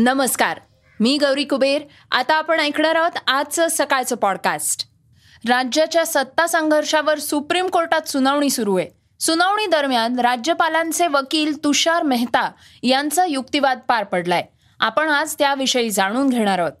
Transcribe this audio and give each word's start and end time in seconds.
नमस्कार 0.00 0.60
मी 1.00 1.18
गौरी 1.18 1.44
कुबेर. 1.44 1.82
आता 2.10 2.34
आपण 2.34 2.60
ऐकणार 2.60 2.94
आहोत 2.94 3.18
आजचं 3.26 3.66
सकाळचं 3.70 4.16
पॉडकास्ट 4.16 4.86
राज्याच्या 5.48 6.06
सत्ता 6.06 6.46
संघर्षावर 6.46 7.18
सुप्रीम 7.18 7.66
कोर्टात 7.66 8.08
सुनावणी 8.08 8.50
सुरू 8.50 8.76
आहे. 8.76 8.88
सुनावणी 9.20 9.66
दरम्यान 9.66 10.20
राज्यपालांचे 10.20 11.06
वकील 11.06 11.64
तुषार 11.64 12.02
मेहता 12.02 12.50
यांचा 12.82 13.24
युक्तिवाद 13.24 13.78
पार 13.88 14.04
पडलाय. 14.04 14.42
आपण 14.80 15.08
आज 15.08 15.34
त्याविषयी 15.38 15.90
जाणून 15.90 16.28
घेणार 16.28 16.58
आहोत. 16.58 16.72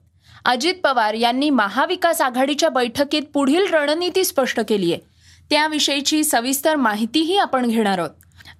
अजित 0.44 0.74
पवार 0.84 1.14
यांनी 1.14 1.50
महाविकास 1.50 2.20
आघाडीच्या 2.20 2.68
बैठकीत 2.68 3.22
पुढील 3.34 3.74
रणनीती 3.74 4.24
स्पष्ट 4.24 4.60
केली 4.68 4.92
आहे. 4.92 5.00
त्याविषयीची 5.50 6.24
सविस्तर 6.24 6.76
माहितीही 6.76 7.38
आपण 7.38 7.66
घेणार 7.66 7.98
आहोत. 7.98 8.10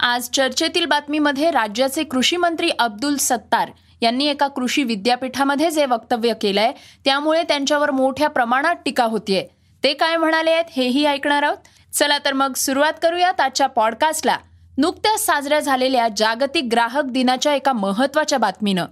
आज 0.01 0.29
चर्चेतील 0.31 0.87
बातमीमध्ये 0.87 1.51
राज्याचे 1.51 2.05
कृषी 2.05 2.37
मंत्री 2.37 2.71
अब्दुल 2.79 3.17
सत्तार 3.17 3.71
यांनी 4.03 4.27
एका 4.27 4.49
कृषी 4.49 4.83
विद्यापीठामध्ये 4.83 5.71
जे 5.71 5.87
वक्तव्य 5.87 6.33
केलंय 6.41 6.73
त्यामुळे 7.05 7.43
त्यांच्यावर 7.43 7.91
मोठ्या 7.91 8.29
प्रमाणात 8.29 8.75
टीका 8.85 9.05
होतीये. 9.05 9.47
ते 9.85 9.93
काय 9.93 10.17
म्हणाले 10.17 10.51
आहेत 10.51 10.65
हेही 10.77 11.07
ऐकणार 11.07 11.43
आहोत. 11.43 11.57
चला 11.93 12.19
तर 12.19 12.33
मग 12.33 12.53
सुरुवात 12.53 12.93
करूयात 13.03 13.41
आजच्या 13.41 13.67
पॉडकास्टला 13.67 14.37
नुकत्याच 14.79 15.27
साजऱ्या 15.27 15.61
झालेल्या 15.61 16.09
जागतिक 16.17 16.69
ग्राहक 16.73 17.05
दिनाच्या 17.05 17.55
एका 17.55 17.73
महत्त्वाच्या 17.73 18.39
बातमीनं. 18.39 18.85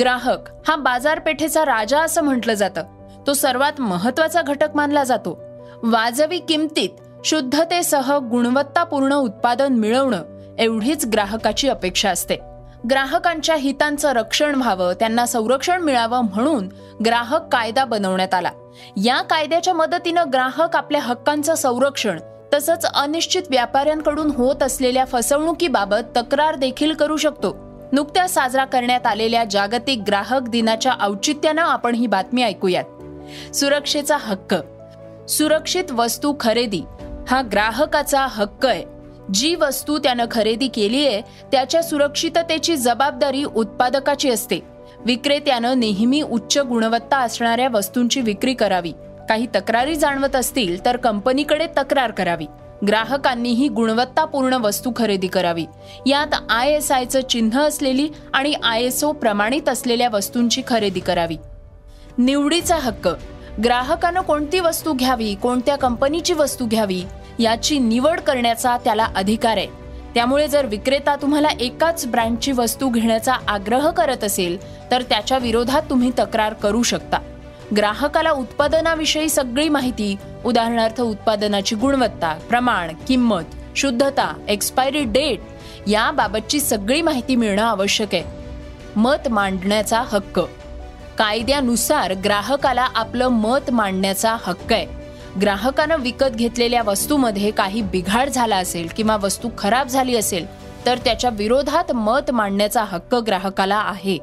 ग्राहक 0.00 0.68
हा 0.68 0.76
बाजारपेठेचा 0.76 1.64
राजा 1.64 2.00
असं 2.00 2.22
म्हटलं 2.22 2.54
जातं. 2.54 2.84
तो 3.26 3.32
सर्वात 3.32 3.80
महत्त्वाचा 3.80 4.42
घटक 4.42 4.68
मानला 4.74 5.04
जातो. 5.04 5.42
वाजवी 5.82 6.38
किमतीत 6.38 6.90
शुद्धतेसह 7.24 8.18
गुणवत्तापूर्ण 8.18 9.14
उत्पादन 9.14 9.72
मिळवणं 9.72 10.22
एवढीच 10.58 11.06
ग्राहकाची 11.06 11.68
अपेक्षा 11.68 12.10
असते. 12.10 12.53
ग्राहकांच्या 12.90 13.54
हितांचं 13.54 14.12
रक्षण 14.12 14.54
व्हावं 14.54 14.92
त्यांना 14.92 15.26
संरक्षण 15.26 15.82
मिळावं 15.82 16.20
म्हणून 16.20 16.68
ग्राहक 17.06 17.52
कायदा 17.52 17.84
बनवण्यात 17.84 18.34
आला. 18.34 18.50
या 18.96 19.22
कायद्याच्या 19.22 19.74
मदतीनं 19.74 20.24
ग्राहक 20.32 20.76
आपल्या 20.76 21.00
हक्कांचं 21.00 21.54
संरक्षण 21.54 22.20
तसंच 22.54 22.84
अनिश्चित 22.84 23.42
व्यापाऱ्यांकडून 23.50 24.30
होत 24.30 24.62
असलेल्या 24.62 25.04
फसवणुकीबाबत 25.04 26.16
तक्रार 26.16 26.54
देखील 26.54 26.94
करू 26.94 27.16
शकतो. 27.16 27.56
नुकत्याच 27.92 28.34
साजरा 28.34 28.64
करण्यात 28.64 29.06
आलेल्या 29.06 29.44
जागतिक 29.44 30.02
ग्राहक 30.06 30.42
दिनाच्या 30.42 30.92
औचित्यानं 31.00 31.62
आपण 31.62 31.94
ही 31.94 32.06
बातमी 32.06 32.42
ऐकूयात. 32.42 32.84
सुरक्षेचा 33.56 34.16
हक्क. 34.16 34.54
सुरक्षित 35.30 35.90
वस्तू 35.90 36.34
खरेदी 36.40 36.82
हा 37.28 37.42
ग्राहकाचा 37.52 38.26
हक्क 38.30 38.66
आहे. 38.66 38.93
जी 39.32 39.54
वस्तू 39.54 39.98
त्यानं 39.98 40.24
खरेदी 40.30 40.68
केली 40.68 41.06
आहे 41.06 41.20
त्याच्या 41.52 41.82
सुरक्षिततेची 41.82 42.76
जबाबदारी 42.76 43.44
उत्पादकाची 43.44 44.30
असते. 44.30 44.60
विक्रेत्यानं 45.06 45.80
नेहमी 45.80 46.22
उच्च 46.22 46.58
गुणवत्ता 46.58 47.16
असणाऱ्या 47.16 47.68
वस्तूंची 47.68 48.20
विक्री 48.20 48.54
करावी. 48.54 48.92
काही 49.28 49.46
तक्रारी 49.54 49.94
जाणवत 49.94 50.36
असतील 50.36 50.84
तर 50.84 50.96
कंपनीकडे 50.96 51.66
तक्रार 51.66 52.10
करावी. 52.10 52.46
ग्राहकांनीही 52.86 53.68
गुणवत्तापूर्ण 53.68 54.52
वस्तू 54.52 54.92
खरेदी 54.96 55.26
करावी. 55.26 55.66
यात 56.06 56.34
आय 56.50 56.72
एस 56.72 56.92
आयचं 56.92 57.20
चिन्ह 57.22 57.60
असलेली 57.60 58.08
आणि 58.32 58.54
आय 58.64 58.82
एस 58.82 59.04
ओ 59.04 59.12
प्रमाणित 59.12 59.68
असलेल्या 59.68 60.08
वस्तूंची 60.12 60.62
खरेदी 60.66 61.00
करावी. 61.00 61.36
निवडीचा 62.18 62.76
हक्क. 62.76 63.08
ग्राहकानं 63.64 64.20
कोणती 64.20 64.60
वस्तू 64.60 64.92
घ्यावी 64.92 65.34
कोणत्या 65.34 65.76
कंपनीची 65.76 66.32
वस्तू 66.32 66.66
घ्यावी 66.66 67.02
याची 67.38 67.78
निवड 67.78 68.20
करण्याचा 68.20 68.76
त्याला 68.76 69.08
अधिकार 69.16 69.56
आहे. 69.56 69.66
त्यामुळे 70.14 70.48
जर 70.48 70.66
विक्रेता 70.66 71.16
तुम्हाला 71.16 71.48
एकाच 71.60 72.06
ब्रँडची 72.06 72.52
वस्तू 72.52 72.88
घेण्याचा 72.88 73.34
आग्रह 73.48 73.90
करत 73.90 74.24
असेल 74.24 74.56
तर 74.90 75.02
त्याच्या 75.02 75.38
विरोधात 75.38 75.82
तुम्ही 75.90 76.10
तक्रार 76.18 76.52
करू 76.52 76.82
शकता. 76.82 77.18
ग्राहकाला 77.76 78.30
उत्पादनाविषयी 78.30 79.28
सगळी 79.28 79.68
माहिती 79.68 80.16
उदाहरणार्थ 80.44 81.00
उत्पादनाची 81.00 81.76
गुणवत्ता 81.76 82.34
प्रमाण 82.48 82.90
किंमत 83.08 83.42
शुद्धता 83.76 84.44
एक्सपायरी 84.48 85.04
डेट 85.04 85.40
याबाबतची 85.88 86.60
सगळी 86.60 87.02
माहिती 87.02 87.36
मिळणं 87.36 87.62
आवश्यक 87.62 88.14
आहे. 88.14 88.24
मत 88.96 89.28
मांडण्याचा 89.30 90.00
हक्क. 90.00 90.40
कायद्यानुसार 91.18 92.14
ग्राहकाला 92.14 92.88
आपलं 92.94 93.28
मत 93.28 93.70
मांडण्याचा 93.70 94.36
हक्क 94.42 94.72
आहे. 94.72 95.03
ग्राहकानं 95.40 95.96
विकत 95.96 96.34
घेतलेल्या 96.34 96.82
वस्तूमध्ये 96.82 97.50
काही 97.50 97.82
बिघाड 97.82 98.28
झाला 98.28 98.56
असेल 98.56 98.88
किंवा 98.96 99.16
वस्तू 99.16 99.48
खराब 99.58 99.86
झाली 99.86 100.16
असेल 100.16 100.46
तर 100.86 100.98
त्याच्या 100.98 101.30
विरोधात 101.30 101.92
मत 101.92 102.30
मांडण्याचा 102.30 102.84
हक्क 102.84 103.14
ग्राहकाला 103.14 103.76
आहे. 103.76 104.18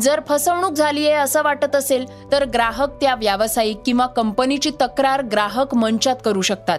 जर 0.00 0.20
फसवणूक 0.28 0.72
झाली 0.72 1.06
आहे 1.06 1.16
असं 1.16 1.42
वाटत 1.42 1.76
असेल 1.76 2.32
तर 2.32 2.44
ग्राहक 2.44 3.00
त्या 3.00 3.14
व्यावसायिक 3.14 3.78
किंवा 3.86 4.06
कंपनीची 4.06 4.70
तक्रार 4.80 5.22
ग्राहक 5.22 5.74
मंचात 5.74 6.16
करू 6.24 6.42
शकतात. 6.42 6.78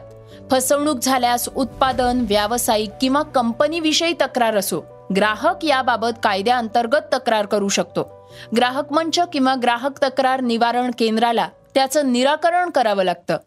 फसवणूक 0.51 0.99
झाल्यास 0.99 1.49
उत्पादन 1.55 2.25
व्यावसायिक 2.29 2.89
किंवा 3.01 3.21
कंपनीविषयी 3.21 4.13
तक्रार 4.13 4.57
असो. 4.57 4.81
ग्राहक 5.15 5.65
याबाबत 5.65 6.19
कायद्याअंतर्गत 6.23 7.13
तक्रार 7.13 7.45
करू 7.45 7.67
शकतो. 7.67 8.29
ग्राहक 8.55 8.93
मंच 8.93 9.19
किंवा 9.33 9.55
ग्राहक 9.61 10.03
तक्रार 10.03 10.41
निवारण 10.41 10.91
केंद्राला 10.99 11.47
त्याचं 11.75 12.13
निराकरण 12.13 12.69
करावं 12.69 13.03
लागतं. 13.03 13.37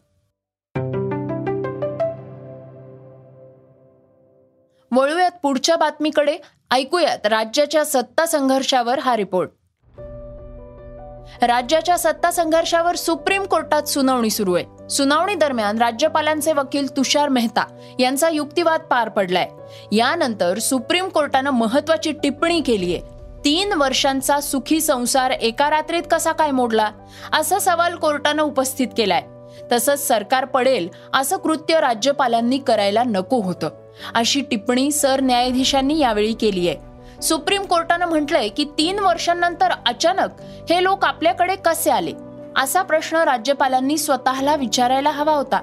वळूयात 4.92 5.30
पुढच्या 5.42 5.76
बातमीकडे. 5.76 6.38
ऐकूयात 6.70 7.26
राज्याच्या 7.26 7.84
सत्ता 7.84 8.26
संघर्षावर 8.26 8.98
हा 8.98 9.16
रिपोर्ट. 9.16 9.50
राज्याच्या 11.42 11.98
सत्ता 11.98 12.30
संघर्षावर 12.30 12.94
सुप्रीम 12.94 13.44
कोर्टात 13.44 13.82
सुनावणी 13.82 14.30
सुरू 14.30 14.54
आहे. 14.54 14.88
सुनावणी 14.88 15.34
दरम्यान 15.34 15.78
राज्यपालांचे 15.78 16.52
वकील 16.52 16.96
तुषार 16.96 17.28
मेहता 17.28 17.94
यांचा 17.98 18.28
युक्तिवाद 18.28 18.80
पार 18.80 19.08
पडलाय. 19.08 19.48
यानंतर 19.92 20.58
सुप्रीम 20.58 21.08
कोर्टानं 21.08 21.50
महत्वाची 21.50 22.12
टिप्पणी 22.12 22.60
केली 22.60 22.96
आहे 22.96 23.17
तीन 23.44 23.72
वर्षांचा 23.72 24.40
सुखी 24.40 24.80
संसार 24.80 25.30
एका 25.30 25.70
रात्रीत 25.70 26.02
कसा 26.10 26.32
काय 26.32 26.50
मोडला? 26.50 26.90
असा 27.32 27.58
सवाल 27.58 27.96
कोर्टानं 27.96 28.42
उपस्थित 28.42 28.86
केलाय. 28.96 29.22
तसंच 29.72 30.08
सरकार 30.08 30.44
पडेल 30.44 30.88
असं 31.14 31.36
कृत्य 31.36 31.80
राज्यपालांनी 31.80 32.58
करायला 32.58 33.02
नको 33.02 33.40
होतं. 33.40 33.68
अशी 34.14 34.40
टिप्पणी 34.40 34.90
सरन्यायाधीशांनी 34.90 35.98
यावेळी 35.98 36.32
केली 36.32 36.68
आहे. 36.68 36.76
सुप्रीम 37.22 37.62
कोर्टानं 37.62 38.06
म्हटलंय 38.06 38.48
की 38.48 38.64
तीन 38.64 38.98
वर्षांनंतर 38.98 39.68
अचानक 39.86 40.28
हे 40.70 40.82
लोक 40.82 41.04
आपल्याकडे 41.04 41.56
कसे 41.56 41.90
आले? 41.90 42.12
असा 42.56 42.82
प्रश्न 42.82 43.16
राज्यपालांनी 43.16 43.98
स्वतःला 43.98 44.56
विचारायला 44.56 45.10
हवा 45.10 45.32
होता. 45.32 45.60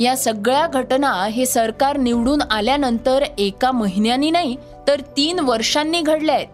या 0.00 0.16
सगळ्या 0.16 0.66
घटना 0.66 1.12
हे 1.12 1.46
सरकार 1.46 1.96
निवडून 1.96 2.42
आल्यानंतर 2.50 3.22
एका 3.38 3.72
महिन्यानी 3.72 4.30
नाही 4.30 4.56
तर 4.88 5.00
तीन 5.00 5.38
वर्षांनी 5.38 6.00
घडल्या 6.00 6.34
आहेत. 6.34 6.46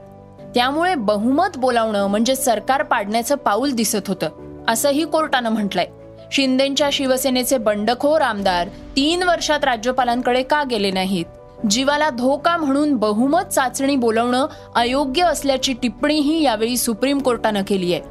त्यामुळे 0.59 0.95
बहुमत 0.95 1.57
बोलावणं 1.57 2.07
म्हणजे 2.07 2.37
सरकार 2.37 2.83
पाडण्याचं 2.83 3.35
पाऊल 3.35 3.71
दिसत 3.71 4.09
होतं 4.09 4.29
असंही 4.69 5.05
कोर्टानं 5.05 5.51
म्हटलंय. 5.51 5.87
शिंदेच्या 6.33 6.89
शिवसेनेचे 6.93 7.59
बंडखोर 7.59 8.21
आमदार 8.21 8.69
तीन 8.69 9.23
वर्षात 9.23 9.65
राज्यपालांकडे 9.65 10.43
का 10.43 10.63
गेले 10.71 10.91
नाहीत? 10.91 11.25
जीवाला 11.71 12.11
धोका 12.11 12.57
म्हणून 12.57 12.97
बहुमत 12.97 13.43
चाचणी 13.43 13.97
बोलवणं 13.97 14.47
अयोग्य 14.75 15.23
असल्याची 15.23 15.73
टिप्पणीही 15.73 16.43
यावेळी 16.43 16.77
सुप्रीम 16.77 17.19
कोर्टानं 17.19 17.63
केली 17.67 17.95
आहे. 17.95 18.03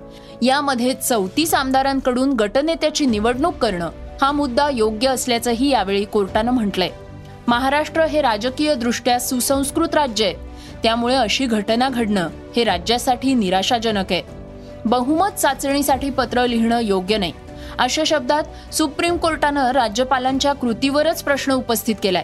यामध्ये 0.42 0.94
चौतीस 0.94 1.54
आमदारांकडून 1.54 2.34
गटनेत्याची 2.34 3.06
निवडणूक 3.06 3.56
करणं 3.56 3.90
हा 4.22 4.32
मुद्दा 4.32 4.70
योग्य 4.74 5.08
असल्याचंही 5.08 5.70
यावेळी 5.70 6.06
कोर्टानं 6.06 6.52
म्हटलंय. 6.52 6.90
महाराष्ट्र 7.48 8.06
हे 8.06 8.22
राजकीय 8.22 8.76
दृष्ट्या 8.76 9.20
सुसंस्कृत 9.20 9.96
राज्य 9.96 10.26
आहे. 10.26 10.47
त्यामुळे 10.84 11.16
अशी 11.16 11.46
घटना 11.46 11.90
घडणं 11.90 12.30
हे 12.56 12.64
राज्यासाठी 12.64 13.34
निराशाजनक 13.34 14.12
आहे. 14.12 14.22
बहुमत 14.86 15.30
चाचणीसाठी 15.30 16.10
पत्र 16.10 16.48
लिहिणं 16.48 16.80
योग्य 16.80 17.18
नाही. 17.18 17.34
अशा 17.80 18.04
शब्दात 18.06 18.74
सुप्रीम 18.74 19.18
कोर्टानं 19.18 19.72
राज्यपालांच्या 19.72 20.54
कृतीवरच 20.54 21.24
प्रश्न 21.24 21.52
उपस्थित 21.52 21.96
केलाय. 22.04 22.24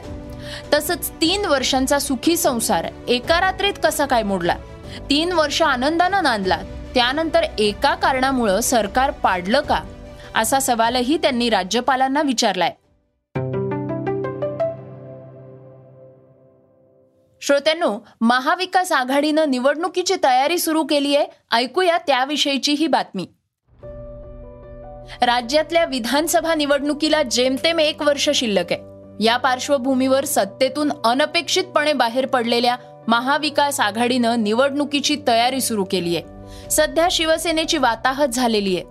तसंच 0.74 1.10
तीन 1.10 1.46
वर्षांचा 1.46 2.00
सुखी 2.00 2.38
संसार 2.38 2.86
एका 3.08 3.42
रात्रीत 3.42 3.74
कसा 3.84 4.06
काय 4.06 4.24
मोडला? 4.24 4.56
तीन 5.10 5.32
वर्ष 5.32 5.62
आनंदानं 5.62 6.24
नांदला 6.24 6.58
त्यानंतर 6.96 7.42
एका 7.60 7.96
कारणामुळं 7.96 8.60
सरकार 8.60 9.12
पाडलं 9.12 9.62
का? 9.62 9.80
असा 10.36 10.60
सवालही 10.60 11.18
त्यांनी 11.18 11.50
राज्यपालांना 11.50 12.22
विचारलाय. 12.22 12.72
श्रोत्यांनो 17.46 18.00
महाविकास 18.22 18.92
आघाडीनं 18.92 19.50
निवडणुकीची 19.50 20.16
तयारी 20.24 20.58
सुरू 20.58 20.84
केली 20.84 21.16
आहे. 21.16 21.26
ऐकूया 21.52 21.98
त्याविषयीची 21.98 22.72
ही 22.74 22.88
बातमी. 22.88 23.28
राज्यातल्या 25.22 25.86
विधानसभा 25.86 26.56
निवडणुकीला 26.56 27.24
जेमतेम 27.24 27.80
एक 27.80 28.02
वर्ष 28.02 28.30
शिल्लक 28.30 28.72
आहे. 28.72 28.82
या 29.24 29.38
पार्श्वभूमीवर 29.38 30.26
सत्तेतून 30.26 30.92
अनपेक्षितपणे 31.06 31.94
बाहेर 31.94 32.26
पडलेल्या 32.26 32.76
महाविकास 33.08 33.80
आघाडीनं 33.80 34.44
निवडणुकीची 34.44 35.18
तयारी 35.28 35.62
सुरू 35.62 35.84
केली 35.84 36.16
आहे. 36.16 36.26
सध्या 36.70 37.08
शिवसेनेची 37.12 37.78
वाताहत 37.78 38.28
झालेली 38.28 38.78
आहे. 38.78 38.86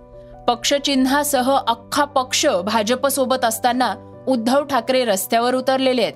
पक्षचिन्हासह 0.47 1.57
अख्खा 1.67 2.05
पक्ष 2.05 2.45
भाजपसोबत 2.45 3.45
असताना 3.45 3.95
उद्धव 4.27 4.63
ठाकरे 4.63 5.05
रस्त्यावर 5.05 5.55
उतरलेले 5.55 6.01
आहेत. 6.01 6.13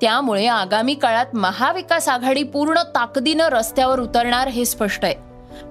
त्यामुळे 0.00 0.46
आगामी 0.46 0.94
काळात 0.94 1.26
महाविकास 1.34 2.08
आघाडी 2.08 2.42
पूर्ण 2.42 2.82
ताकदीनं 2.94 3.48
रस्त्यावर 3.48 4.00
उतरणार 4.00 4.48
हे 4.48 4.64
स्पष्ट 4.64 5.04
आहे. 5.04 5.14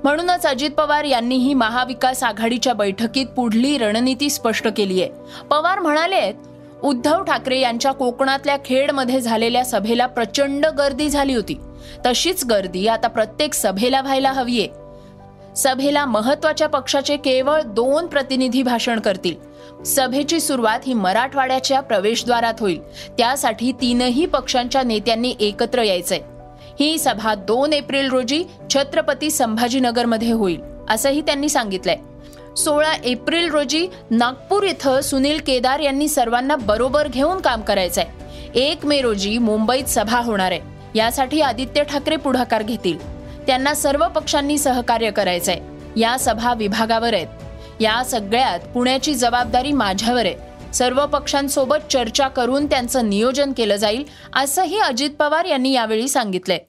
म्हणूनच 0.03 0.45
अजित 0.45 0.69
पवार 0.69 1.03
यांनीही 1.03 1.53
महाविकास 1.53 2.23
आघाडीच्या 2.23 2.73
बैठकीत 2.73 3.25
पुढली 3.25 3.77
रणनीती 3.77 4.29
स्पष्ट 4.29 4.67
केली 4.77 5.01
आहे. 5.01 5.11
पवार 5.49 5.79
म्हणाले 5.79 6.31
उद्धव 6.83 7.23
ठाकरे 7.23 7.59
यांच्या 7.59 7.91
कोकणातल्या 7.91 8.57
खेडमध्ये 8.65 9.21
झालेल्या 9.21 9.65
सभेला 9.65 10.05
प्रचंड 10.05 10.65
गर्दी 10.65 11.09
झाली 11.09 11.35
होती. 11.35 11.59
तशीच 12.05 12.45
गर्दी 12.45 12.87
आता 12.87 13.07
प्रत्येक 13.07 13.53
सभेला 13.53 14.01
व्हायला 14.01 14.31
हवीये 14.31 14.67
सभेला 15.55 16.05
महत्त्वाच्या 16.05 16.67
पक्षाचे 16.67 17.17
केवळ 17.17 17.61
दोन 17.61 18.07
प्रतिनिधी 18.07 18.63
भाषण 18.63 18.99
करतील. 18.99 19.48
सभेची 19.85 20.39
सुरुवात 20.39 20.79
ही 20.87 20.93
मराठवाड्याच्या 20.93 21.79
प्रवेशद्वारात 21.79 22.53
होईल. 22.59 22.81
त्यासाठी 23.17 23.71
तीनही 23.71 24.25
पक्षांच्या 24.25 24.83
नेत्यांनी 24.83 25.35
एकत्र 25.39 25.81
यायचंय. 25.81 26.19
ही 26.79 26.97
सभा 26.97 27.35
दोन 27.35 27.73
एप्रिल 27.73 28.09
रोजी 28.09 28.43
छत्रपती 28.69 29.31
संभाजीनगरमध्ये 29.31 30.31
होईल 30.31 30.61
असंही 30.89 31.21
त्यांनी 31.21 31.49
सांगितलंय. 31.49 31.97
सोळा 32.55 32.93
एप्रिल 33.03 33.49
रोजी 33.49 33.87
नागपूर 34.11 34.63
इथं 34.63 35.01
सुनील 35.01 35.39
केदार 35.47 35.79
यांनी 35.79 36.07
सर्वांना 36.07 36.55
बरोबर 36.55 37.07
घेऊन 37.07 37.37
काम 37.37 37.61
करायचंय. 37.61 38.05
एक 38.55 38.85
मे 38.85 39.01
रोजी 39.01 39.37
मुंबईत 39.37 39.83
सभा 39.83 40.19
होणार 40.19 40.51
आहे. 40.51 40.61
यासाठी 40.95 41.41
आदित्य 41.41 41.83
ठाकरे 41.83 42.15
पुढाकार 42.15 42.63
घेतील. 42.63 42.97
त्यांना 43.45 43.73
सर्व 43.73 44.07
पक्षांनी 44.07 44.57
सहकार्य 44.57 45.11
करायचंय. 45.11 45.59
या 45.97 46.17
सभा 46.19 46.53
विभागावर 46.53 47.13
आहेत. 47.13 47.27
या 47.79 48.03
सगळ्यात 48.03 48.59
पुण्याची 48.59 49.13
जबाबदारी 49.13 49.71
माझ्यावर 49.71 50.25
आहे. 50.25 50.73
सर्व 50.73 51.05
पक्षांसोबत 51.05 51.91
चर्चा 51.91 52.27
करून 52.27 52.65
त्यांचं 52.65 53.09
नियोजन 53.09 53.53
केलं 53.57 53.75
जाईल 53.75 54.03
असंही 54.35 54.79
अजित 54.79 55.09
पवार 55.09 55.45
यांनी 55.45 55.71
यावेळी 55.71 56.07
सांगितलंय. 56.07 56.59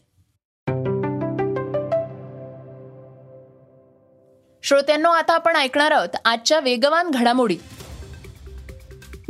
श्रोत्यांनो 4.62 5.11
आता 5.11 5.35
आपण 5.35 5.57
ऐकणार 5.57 5.91
आहोत 5.91 6.17
आजच्या 6.25 6.61
वेगवान 6.61 7.11
घडामोडी. 7.11 7.57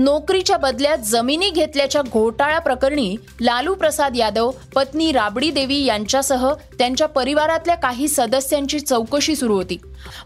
नोकरीच्या 0.01 0.57
बदल्यात 0.57 0.99
जमिनी 1.05 1.49
घेतल्याच्या 1.51 2.03
घोटाळा 2.03 2.59
प्रकरणी 2.59 3.15
लालू 3.41 3.75
प्रसाद 3.75 4.17
यादव 4.17 4.51
पत्नी 4.75 5.11
राबडी 5.13 5.51
देवी 5.51 5.83
यांच्यासह 5.85 6.47
त्यांच्या 6.79 7.09
परिवारातल्या 7.09 7.75
काही 7.77 8.09
सदस्यांची 8.09 8.81
चौकशी 8.81 9.35
सुरू 9.37 9.55
होती. 9.55 9.79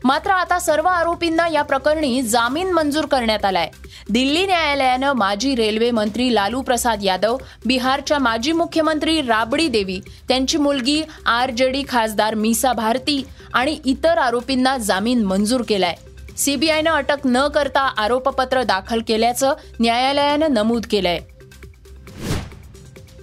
मात्र 0.04 0.30
आता 0.30 0.58
सर्व 0.58 0.86
आरोपींना 0.88 1.48
या 1.48 1.62
प्रकरणी 1.62 2.22
जामीन 2.22 2.70
मंजूर 2.72 3.06
करण्यात 3.06 3.44
आलाय. 3.44 3.68
दिल्ली 4.10 4.46
न्यायालयानं 4.46 5.12
माजी 5.12 5.54
रेल्वे 5.56 5.90
मंत्री 5.90 6.34
लालू 6.34 6.62
प्रसाद 6.62 7.04
यादव 7.04 7.36
बिहारच्या 7.66 8.18
माजी 8.18 8.52
मुख्यमंत्री 8.52 9.20
राबडी 9.22 9.68
देवी 9.68 10.00
त्यांची 10.28 10.58
मुलगी 10.58 11.02
आर 11.26 11.50
जे 11.50 11.68
डी 11.68 11.82
खासदार 11.88 12.34
मीसा 12.34 12.72
भारती 12.72 13.22
आणि 13.54 13.78
इतर 13.84 14.18
आरोपींना 14.18 14.76
जामीन 14.78 15.24
मंजूर 15.24 15.62
केलाय. 15.68 15.94
सीबीआयनं 16.38 16.90
अटक 16.90 17.18
न 17.24 17.48
करता 17.48 17.80
आरोपपत्र 17.80 18.62
दाखल 18.62 19.00
केल्याचं 19.08 19.54
न्यायालयानं 19.80 20.52
नमूद 20.52 20.86
केलंय. 20.90 21.18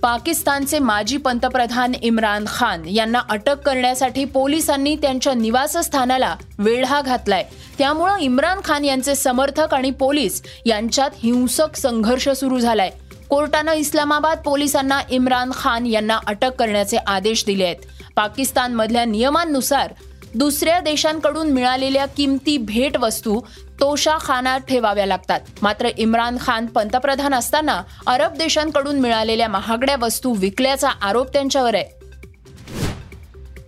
पाकिस्तानचे 0.02 0.80
माजी 0.80 1.18
पंतप्रधान 1.18 1.92
इम्रान 2.02 2.46
खान 2.48 2.86
यांना 2.86 3.22
अटक 3.30 3.60
करण्यासाठी 3.60 4.26
पोलिसांनी 4.26 4.96
त्यांच्या 4.96 5.34
निवासस्थानाला 5.34 6.36
वेढा 6.60 7.02
घातलाय. 7.02 7.44
त्यामुळं 7.78 8.18
इम्रान 8.18 8.60
खान 8.64 8.86
यांचे 8.86 9.16
समर्थक 9.16 9.74
आणि 9.74 9.92
पोलीस 9.92 10.42
यांच्यात 10.66 11.10
हिंसक 11.24 11.76
संघर्ष 11.76 12.30
सुरू 12.30 12.60
झालाय. 12.60 12.90
कोर्टानं 13.30 13.74
इस्लामाबाद 13.74 14.40
पोलिसांना 14.46 15.00
इम्रान 15.10 15.52
खान 15.54 15.86
यांना 15.86 16.20
अटक 16.28 16.52
करण्याचे 16.60 16.98
आदेश 16.98 17.46
दिले 17.46 17.64
आहेत 17.64 18.12
पाकिस्तानमधल्या 18.16 19.06
नियमांनुसार 19.06 19.94
दुसऱ्या 20.36 20.80
देशांकडून 20.80 21.50
मिळालेल्या 21.52 22.06
किमती 22.06 22.58
भेटवस्तू 22.58 23.40
तोशा 23.80 24.18
खानात 24.22 24.60
ठेवाव्या 24.60 25.06
लागतात. 25.06 25.40
मात्र 25.62 25.90
इम्रान 25.98 26.38
खान 26.42 26.66
पंतप्रधान 26.66 27.34
असताना 27.34 27.82
अरब 28.08 28.34
देशांकडून 28.34 29.00
मिळालेल्या 29.00 29.48
महागड्या 29.48 29.96
वस्तू 30.02 30.34
विकल्याचा 30.34 30.90
आरोप 31.02 31.34
त्यांच्यावर 31.34 31.76
आहे. 31.76 32.00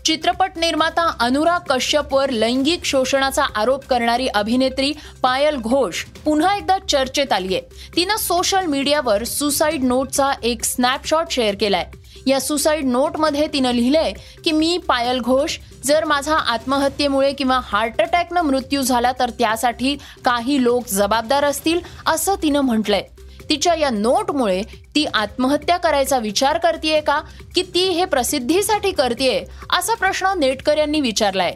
चित्रपट 0.05 0.51
निर्माता 0.57 1.15
अनुराग 1.19 1.59
कश्यपवर 1.69 2.29
लैंगिक 2.29 2.85
शोषणाचा 2.85 3.43
आरोप 3.55 3.85
करणारी 3.85 4.27
अभिनेत्री 4.27 4.91
पायल 5.21 5.55
घोष 5.55 6.03
पुन्हा 6.25 6.55
एकदा 6.55 6.77
चर्चेत 6.89 7.33
आली 7.33 7.55
आहे 7.55 7.95
तिनं 7.95 8.15
सोशल 8.15 8.65
मीडियावर 8.65 9.23
सुसाईड 9.23 9.83
नोटचा 9.83 10.31
एक 10.43 10.63
स्नॅपशॉट 10.63 11.31
शेअर 11.31 11.55
केलाय. 11.59 11.85
या 12.27 12.41
सुसाईड 12.41 12.85
नोटमध्ये 12.85 13.47
तिनं 13.47 13.71
लिहिलंय 13.71 14.13
की 14.43 14.51
मी 14.51 14.77
पायल 14.77 15.19
घोष 15.19 15.57
जर 15.83 16.03
माझा 16.03 16.35
आत्महत्येमुळे 16.35 17.33
किंवा 17.33 17.59
हार्ट 17.63 18.01
अटॅकनं 18.01 18.41
मृत्यू 18.41 18.81
झाला 18.81 19.11
तर 19.19 19.29
त्यासाठी 19.29 19.97
काही 20.25 20.63
लोक 20.63 20.87
जबाबदार 20.87 21.43
असतील 21.43 21.79
असं 22.05 22.35
तिनं 22.43 22.61
म्हटलंय. 22.61 23.01
तिच्या 23.49 23.75
या 23.75 23.89
नोटमुळे 23.89 24.61
ती 24.95 25.05
आत्महत्या 25.05 25.77
करायचा 25.77 26.17
विचार 26.17 26.57
करतेय 26.57 27.01
का? 27.01 27.21
की 27.55 27.61
ती 27.61 27.83
हे 27.83 28.05
प्रसिद्धीसाठी 28.05 28.91
करतेय? 28.91 29.43
असा 29.77 29.93
प्रश्न 29.93 30.27
नेटकऱ्यांनी 30.37 31.01
विचारलाय. 31.01 31.55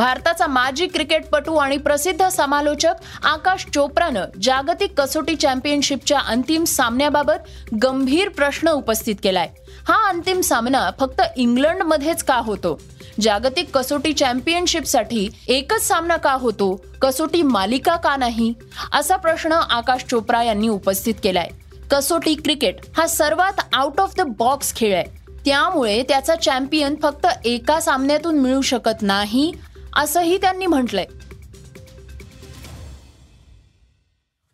भारताचा 0.00 0.46
माजी 0.46 0.86
क्रिकेटपटू 0.86 1.56
आणि 1.56 1.76
प्रसिद्ध 1.76 2.28
समालोचक 2.28 2.94
आकाश 3.24 3.66
चोप्रानं 3.74 4.24
जागतिक 4.42 5.00
कसोटी 5.00 5.34
चॅम्पियनशिपच्या 5.34 6.20
अंतिम 6.20 6.64
सामन्याबाबत 6.64 7.48
गंभीर 7.82 8.28
प्रश्न 8.28 8.68
उपस्थित 8.68 9.14
केलाय. 9.22 9.48
हा 9.88 10.08
अंतिम 10.08 10.40
सामना 10.40 10.90
फक्त 11.00 11.22
इंग्लंडमध्येच 11.36 12.22
का 12.22 12.36
होतो? 12.36 12.80
जागतिक 13.20 13.76
कसोटी 13.76 14.12
चॅम्पियनशिपसाठी 14.12 15.28
एकच 15.48 15.82
सामना 15.82 16.16
का 16.16 16.32
होतो? 16.32 16.84
कसोटी 17.02 17.42
मालिका 17.42 17.96
का 17.96 18.16
नाही? 18.16 18.52
असा 18.92 19.16
प्रश्न 19.16 19.52
आकाश 19.52 20.04
चोप्रा 20.10 20.42
यांनी 20.42 20.68
उपस्थित 20.68 21.14
केलाय. 21.22 21.48
कसोटी 21.90 22.34
क्रिकेट 22.34 22.76
हा 22.96 23.06
सर्वात 23.06 23.60
आउट 23.72 24.00
ऑफ 24.00 24.16
द 24.16 24.20
बॉक्स 24.38 24.74
खेळ 24.74 24.94
आहे. 24.94 25.20
त्यामुळे 25.44 26.02
त्याचा 26.02 26.36
चॅम्पियन 26.36 26.94
फक्त 27.02 27.26
एका 27.44 27.80
सामन्यातून 27.80 28.38
मिळू 28.38 28.60
शकत 28.60 29.02
नाही 29.02 29.52
असंही 29.96 30.40
त्यांनी 30.40 30.66
म्हटलंय. 30.66 31.06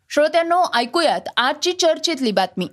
श्रोत्यांनो 0.09 0.63
ऐकूयात 0.73 1.21
आजची 1.37 1.71
चर्चेतली 1.71 2.31
बातमी. 2.31 2.67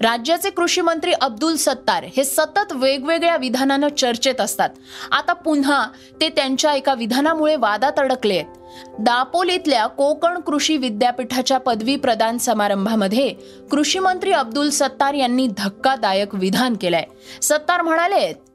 राज्याचे 0.00 0.50
कृषी 0.50 0.80
मंत्री 0.80 1.12
अब्दुल 1.12 1.56
सत्तार 1.56 2.04
हे 2.04 2.24
सतत 2.24 2.72
वेगवेगळ्या 2.72 3.36
विधानानं 3.36 3.88
चर्चेत 3.88 4.40
असतात. 4.40 4.70
आता 5.12 5.32
पुन्हा 5.32 5.88
ते 6.20 6.28
त्यांच्या 6.28 6.74
एका 6.74 6.94
विधानामुळे 6.94 7.56
वादात 7.56 7.92
अडकले 7.98 8.34
आहेत. 8.34 8.46
दापोलीतल्या 8.98 9.86
कोकण 9.86 10.38
कृषी 10.38 10.76
विद्यापीठाच्या 10.76 11.58
पदवी 11.58 11.96
प्रदान 11.96 12.38
समारंभामध्ये 12.38 13.34
कृषी 13.70 13.98
मंत्री 13.98 14.32
अब्दुल 14.32 14.70
सत्तार 14.70 15.14
यांनी 15.14 15.48
धक्कादायक 15.56 16.34
विधान 16.34 16.76
केलंय. 16.80 17.04
सत्तार 17.42 17.82
म्हणाले 17.82 18.47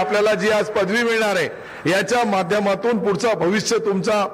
आपल्याला 0.00 0.34
जी 0.34 0.50
आज 0.50 0.70
पदवी 0.70 1.02
मिळणार 1.02 1.36
आहे 1.36 1.90
याच्या 1.90 2.24
माध्यमातून 2.26 2.98
पुढचा 2.98 3.32
भविष्य 3.34 3.78
तुमचा 3.78 4.26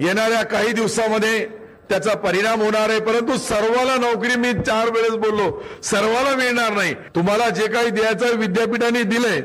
येणाऱ्या 0.00 0.42
काही 0.44 0.72
दिवसामध्ये 0.72 1.46
त्याचा 1.88 2.14
परिणाम 2.14 2.62
होणार 2.62 2.90
आहे. 2.90 3.00
परंतु 3.00 3.36
सर्वाला 3.38 3.96
नोकरी 3.96 4.36
मी 4.36 4.52
चार 4.66 4.90
वेळेस 4.90 5.16
बोललो 5.16 5.50
सर्वाला 5.82 6.34
मिळणार 6.36 6.72
नाही. 6.72 6.94
तुम्हाला 7.14 7.48
जे 7.48 7.66
काही 7.66 7.90
द्यायचं 7.90 8.36
विद्यापीठाने 8.36 9.02
दिलंय 9.02 9.40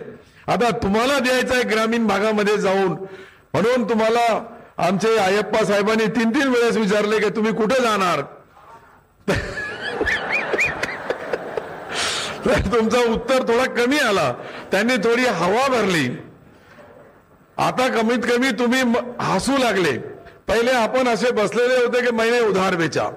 आता 0.47 0.69
तुम्हाला 0.83 1.19
द्यायचं 1.19 1.53
आहे 1.53 1.63
ग्रामीण 1.63 2.07
भागामध्ये 2.07 2.57
जाऊन. 2.57 2.93
म्हणून 3.53 3.83
तुम्हाला 3.89 4.27
आमचे 4.77 5.17
आयप्पा 5.17 5.63
साहेबांनी 5.65 6.05
तीन 6.15 6.29
तीन 6.29 6.47
वेळेस 6.47 6.77
विचारले 6.77 7.19
की 7.19 7.29
तुम्ही 7.29 7.53
कुठे 7.53 7.81
जाणार? 7.81 8.21
तर 12.45 12.59
तुमचं 12.59 12.99
उत्तर 12.99 13.43
थोडा 13.43 13.65
कमी 13.65 13.97
आला. 13.97 14.33
त्यांनी 14.71 14.95
थोडी 14.95 15.25
हवा 15.25 15.67
भरली. 15.67 16.07
आता 17.57 17.87
कमीत 17.87 18.17
कमी 18.17 18.51
तुम्ही 18.51 18.81
हसू 19.19 19.57
लागले. 19.57 19.97
पहिले 20.47 20.71
आपण 20.71 21.07
असे 21.07 21.31
बसलेले 21.31 21.75
होते 21.75 22.01
की 22.01 22.11
महिने 22.11 22.39
उधार 22.39 22.75
बेचा. 22.75 23.09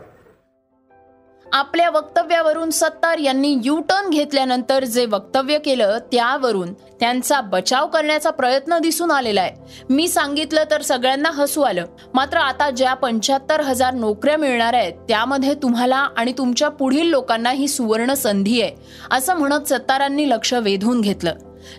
आपल्या 1.52 1.90
वक्तव्यावरून 1.90 2.70
सत्तार 2.70 3.18
यांनी 3.18 3.58
यू 3.64 3.80
टर्न 3.80 4.10
घेतल्यानंतर 4.10 4.84
जे 4.84 5.06
वक्तव्य 5.06 5.58
केलं 5.58 5.98
त्यावरून 6.12 6.72
त्यांचा 6.72 7.40
बचाव 7.40 7.86
करण्याचा 7.86 8.30
प्रयत्न 8.30 8.78
दिसून 8.78 9.10
आलेला 9.10 9.40
आहे. 9.40 9.84
मी 9.90 10.08
सांगितलं 10.08 10.64
तर 10.70 10.82
सगळ्यांना 10.82 11.30
हसू 11.30 11.60
आलं. 11.60 11.86
मात्र 12.14 12.38
आता 12.38 12.70
ज्या 12.70 12.94
पंच्याहत्तर 12.94 13.60
हजार 13.60 13.94
नोकऱ्या 13.94 14.36
मिळणार 14.36 14.74
आहेत 14.74 14.92
त्यामध्ये 15.08 15.54
तुम्हाला 15.54 15.96
आणि 15.96 16.32
तुमच्या 16.32 16.68
पुढील 16.68 17.06
लोकांना 17.06 17.50
ही 17.50 17.68
सुवर्ण 17.68 18.14
संधी 18.14 18.60
आहे 18.62 18.72
असं 19.10 19.34
म्हणत 19.34 19.68
सत्तारांनी 19.68 20.30
लक्ष 20.30 20.54
वेधून 20.54 21.00
घेतलं. 21.00 21.34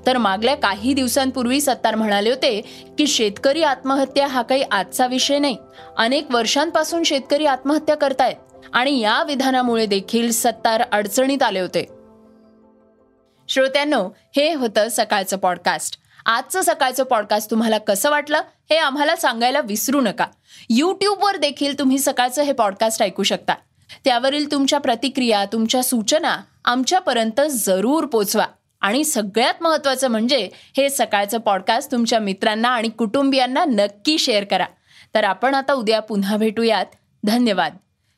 तर 0.07 0.17
मागल्या 0.17 0.55
काही 0.55 0.93
दिवसांपूर्वी 0.93 1.61
सत्तार 1.61 1.95
म्हणाले 1.95 2.29
होते 2.29 2.61
की 2.97 3.07
शेतकरी 3.07 3.63
आत्महत्या 3.63 4.27
हा 4.27 4.41
काही 4.41 4.63
आजचा 4.71 5.07
विषय 5.07 5.39
नाही. 5.39 5.57
अनेक 5.97 6.31
वर्षांपासून 6.31 7.03
शेतकरी 7.03 7.45
आत्महत्या 7.45 7.95
करतायत. 7.95 8.35
आणि 8.75 8.99
या 8.99 9.23
विधानामुळे 9.23 9.85
देखील 9.85 10.31
सत्तार 10.31 10.81
अडचणीत 10.91 11.43
आले 11.43 11.59
होते. 11.59 11.81
श्रोत्यांनो 13.49 14.09
हे 14.35 14.53
होतं 14.53 14.87
सकाळचं 14.91 15.37
पॉडकास्ट 15.37 15.97
आजचं 16.25 16.61
सकाळचं 16.61 17.03
पॉडकास्ट 17.03 17.51
तुम्हाला 17.51 17.77
कसं 17.77 18.09
वाटलं 18.09 18.41
हे 18.69 18.77
आम्हाला 18.77 19.15
सांगायला 19.15 19.59
विसरू 19.59 20.01
नका. 20.01 20.25
यूट्यूबवर 20.69 21.37
देखील 21.37 21.79
तुम्ही 21.79 21.99
सकाळचं 21.99 22.41
हे 22.41 22.53
पॉडकास्ट 22.53 23.03
ऐकू 23.03 23.23
शकता. 23.23 23.53
त्यावरील 24.05 24.51
तुमच्या 24.51 24.79
प्रतिक्रिया 24.79 25.45
तुमच्या 25.45 25.83
सूचना 25.83 26.37
आमच्यापर्यंत 26.65 27.41
जरूर 27.49 28.05
पोचवा. 28.05 28.45
आणि 28.81 29.03
सगळ्यात 29.03 29.53
महत्त्वाचं 29.61 30.07
म्हणजे 30.07 30.49
हे 30.77 30.89
सकाळचं 30.89 31.37
पॉडकास्ट 31.37 31.91
तुमच्या 31.91 32.19
मित्रांना 32.19 32.69
आणि 32.69 32.89
कुटुंबियांना 32.89 33.65
नक्की 33.65 34.17
शेअर 34.17 34.43
करा. 34.43 34.65
तर 35.15 35.23
आपण 35.23 35.55
आता 35.55 35.73
उद्या 35.73 35.99
पुन्हा 35.99 36.37
भेटूयात. 36.37 36.85
धन्यवाद. 37.23 37.77